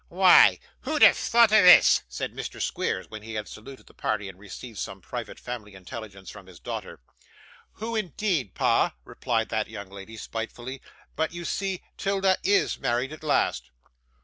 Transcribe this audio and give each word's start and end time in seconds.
'Why, 0.07 0.57
who'd 0.79 1.03
have 1.03 1.15
thought 1.15 1.51
of 1.51 1.63
this?' 1.63 2.01
said 2.09 2.33
Mr. 2.33 2.59
Squeers, 2.59 3.11
when 3.11 3.21
he 3.21 3.35
had 3.35 3.47
saluted 3.47 3.85
the 3.85 3.93
party 3.93 4.27
and 4.27 4.39
received 4.39 4.79
some 4.79 4.99
private 4.99 5.39
family 5.39 5.75
intelligence 5.75 6.31
from 6.31 6.47
his 6.47 6.59
daughter. 6.59 6.99
'Who, 7.73 7.95
indeed, 7.95 8.55
pa!' 8.55 8.93
replied 9.03 9.49
that 9.49 9.69
young 9.69 9.91
lady, 9.91 10.17
spitefully. 10.17 10.81
'But 11.15 11.35
you 11.35 11.45
see 11.45 11.83
'Tilda 11.97 12.39
IS 12.43 12.79
married 12.79 13.13
at 13.13 13.21
last. 13.21 13.69